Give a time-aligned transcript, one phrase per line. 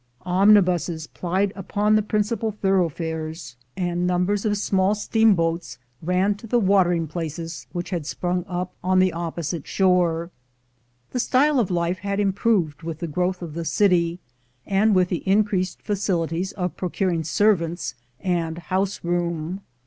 [0.25, 5.77] Omnibuses plied upon the principal thoroughfares, and numbers of 356 THE GOLD HUNTERS small steamboats
[6.01, 10.31] ran to the watering places which had sprung up on the opposite shore.
[11.11, 14.19] The style of life had improved with the growth of the city,
[14.65, 19.61] and with the increased facilities of procur ing servants and house room.